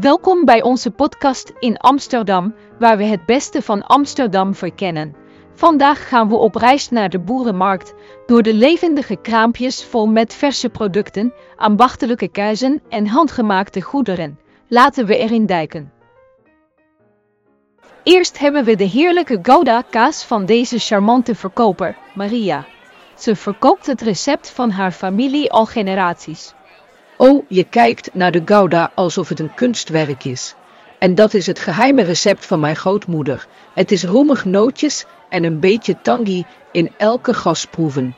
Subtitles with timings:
[0.00, 5.14] Welkom bij onze podcast in Amsterdam, waar we het beste van Amsterdam verkennen.
[5.54, 7.94] Vandaag gaan we op reis naar de boerenmarkt,
[8.26, 14.38] door de levendige kraampjes vol met verse producten, ambachtelijke kuizen en handgemaakte goederen.
[14.68, 15.92] Laten we erin duiken.
[18.02, 22.66] Eerst hebben we de heerlijke Gouda-kaas van deze charmante verkoper, Maria.
[23.14, 26.54] Ze verkoopt het recept van haar familie al generaties.
[27.16, 30.54] Oh, je kijkt naar de Gouda alsof het een kunstwerk is.
[30.98, 33.46] En dat is het geheime recept van mijn grootmoeder.
[33.74, 38.16] Het is roemig nootjes en een beetje tangy in elke gasproeven.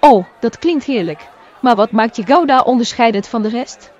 [0.00, 1.28] Oh, dat klinkt heerlijk.
[1.60, 3.92] Maar wat maakt je Gouda onderscheidend van de rest?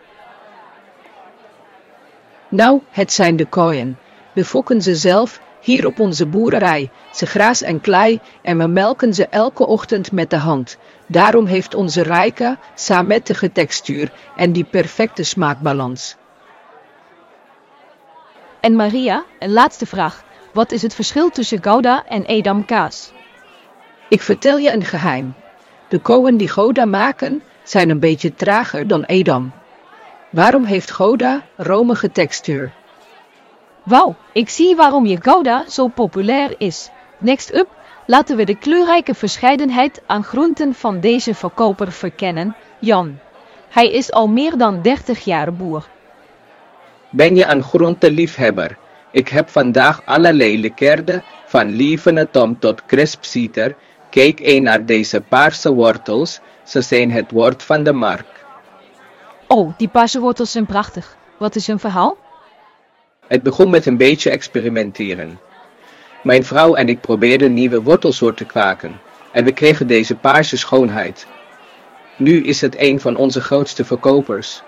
[2.48, 3.98] Nou, het zijn de koeien.
[4.32, 6.90] We fokken ze zelf hier op onze boerderij.
[7.12, 10.76] Ze gras en klei en we melken ze elke ochtend met de hand.
[11.06, 16.16] Daarom heeft onze rijke, samettige textuur en die perfecte smaakbalans.
[18.60, 20.24] En Maria, een laatste vraag.
[20.52, 23.12] Wat is het verschil tussen Gouda en Edam kaas?
[24.08, 25.34] Ik vertel je een geheim.
[25.88, 29.52] De koeien die Gouda maken zijn een beetje trager dan Edam.
[30.30, 32.72] Waarom heeft Gouda romige textuur?
[33.82, 36.90] Wauw, ik zie waarom je Gouda zo populair is.
[37.18, 37.68] Next up,
[38.06, 43.18] laten we de kleurrijke verscheidenheid aan groenten van deze verkoper verkennen, Jan.
[43.68, 45.88] Hij is al meer dan 30 jaar boer.
[47.10, 48.78] Ben je een groenteliefhebber?
[49.10, 53.76] Ik heb vandaag allerlei lekkerden, van lievene tom tot crispsieter.
[54.10, 58.44] Kijk eens naar deze paarse wortels, ze zijn het woord van de markt.
[59.46, 61.16] Oh, die paarse wortels zijn prachtig.
[61.38, 62.16] Wat is hun verhaal?
[63.32, 65.40] Het begon met een beetje experimenteren.
[66.22, 69.00] Mijn vrouw en ik probeerden nieuwe wortelsoorten kwaken
[69.30, 71.26] en we kregen deze paarse schoonheid.
[72.16, 74.62] Nu is het een van onze grootste verkopers.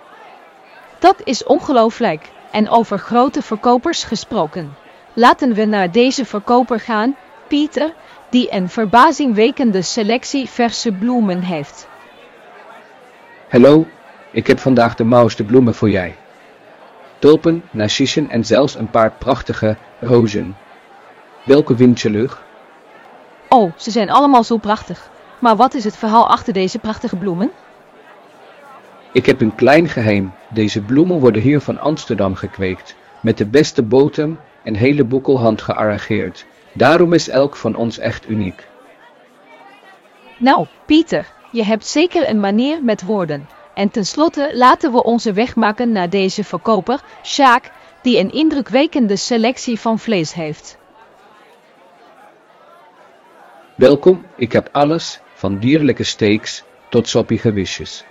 [0.98, 2.28] Dat is ongelooflijk.
[2.50, 4.74] En over grote verkopers gesproken.
[5.12, 7.16] Laten we naar deze verkoper gaan,
[7.48, 7.94] Pieter,
[8.30, 11.88] die een verbazingwekkende selectie verse bloemen heeft.
[13.48, 13.86] Hallo,
[14.30, 16.16] ik heb vandaag de mooiste bloemen voor jij.
[17.24, 20.56] Tulpen, narcissen en zelfs een paar prachtige rozen.
[21.44, 22.36] Welke vind je leuk?
[23.48, 25.10] Oh, ze zijn allemaal zo prachtig.
[25.38, 27.50] Maar wat is het verhaal achter deze prachtige bloemen?
[29.12, 30.32] Ik heb een klein geheim.
[30.50, 36.46] Deze bloemen worden hier van Amsterdam gekweekt, met de beste botem en hele boekelhand gearrangeerd.
[36.72, 38.66] Daarom is elk van ons echt uniek.
[40.38, 43.48] Nou, Pieter, je hebt zeker een manier met woorden.
[43.74, 47.70] En tenslotte laten we onze weg maken naar deze verkoper, Sjaak,
[48.02, 50.78] die een indrukwekkende selectie van vlees heeft.
[53.76, 58.04] Welkom, ik heb alles, van dierlijke steaks tot soppige wisjes.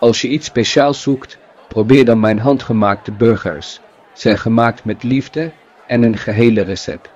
[0.00, 1.38] Als je iets speciaals zoekt,
[1.68, 3.80] probeer dan mijn handgemaakte burgers.
[4.12, 5.52] Zijn gemaakt met liefde
[5.86, 7.10] en een gehele recept.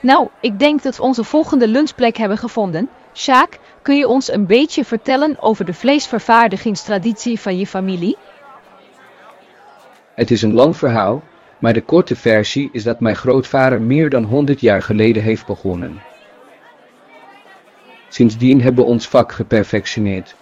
[0.00, 2.88] Nou, ik denk dat we onze volgende lunchplek hebben gevonden.
[3.14, 8.16] Sjaak, kun je ons een beetje vertellen over de vleesvervaardigingstraditie van je familie?
[10.14, 11.22] Het is een lang verhaal,
[11.58, 16.02] maar de korte versie is dat mijn grootvader meer dan 100 jaar geleden heeft begonnen.
[18.08, 20.34] Sindsdien hebben we ons vak geperfectioneerd.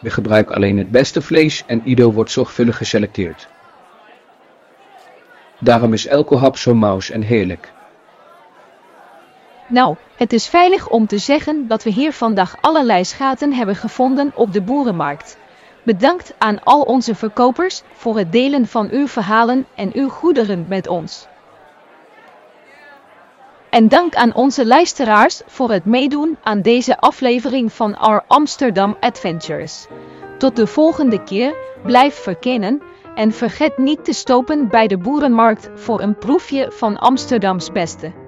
[0.00, 3.48] We gebruiken alleen het beste vlees en ieder wordt zorgvuldig geselecteerd.
[5.58, 7.72] Daarom is elke hap zo maus en heerlijk.
[9.68, 14.32] Nou, het is veilig om te zeggen dat we hier vandaag allerlei schaten hebben gevonden
[14.34, 15.38] op de boerenmarkt.
[15.82, 20.88] Bedankt aan al onze verkopers voor het delen van uw verhalen en uw goederen met
[20.88, 21.26] ons.
[23.70, 29.86] En dank aan onze luisteraars voor het meedoen aan deze aflevering van Our Amsterdam Adventures.
[30.38, 32.82] Tot de volgende keer, blijf verkennen
[33.14, 38.27] en vergeet niet te stoppen bij de boerenmarkt voor een proefje van Amsterdams beste.